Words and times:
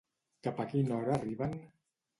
Cap 0.47 0.63
a 0.63 0.67
quina 0.73 0.97
hora 0.99 1.15
arriben? 1.19 1.59